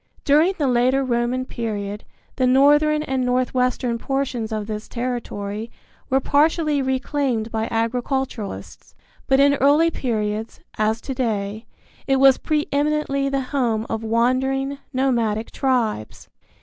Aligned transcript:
During 0.23 0.53
the 0.57 0.65
later 0.67 1.03
Roman 1.03 1.45
period 1.45 2.03
the 2.37 2.47
northern 2.47 3.03
and 3.03 3.23
northwestern 3.23 3.99
portions 3.99 4.51
of 4.51 4.65
this 4.65 4.87
territory 4.87 5.69
were 6.09 6.19
partially 6.19 6.81
reclaimed 6.81 7.51
by 7.51 7.67
agriculturalists; 7.69 8.95
but 9.27 9.39
in 9.39 9.53
early 9.61 9.91
periods, 9.91 10.59
as 10.79 11.01
to 11.01 11.13
day, 11.13 11.67
it 12.07 12.15
was 12.15 12.39
pre 12.39 12.67
eminently 12.71 13.29
the 13.29 13.41
home 13.53 13.85
of 13.91 14.03
wandering, 14.03 14.79
nomadic 14.91 15.51
tribes. 15.51 16.29